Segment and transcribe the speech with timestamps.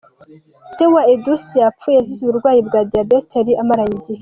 [0.71, 4.19] Se wa Edouce yapfuye azize uburwayi bwa diyabete yari amaranye igihe.